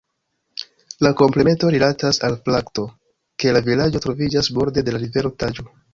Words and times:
La 1.07 1.11
komplemento 1.19 1.69
rilatas 1.75 2.19
al 2.29 2.37
fakto 2.49 2.85
ke 3.45 3.53
la 3.59 3.61
vilaĝo 3.69 4.03
troviĝas 4.07 4.51
borde 4.61 4.87
de 4.89 4.97
la 4.97 5.03
rivero 5.05 5.33
Taĵo. 5.45 5.69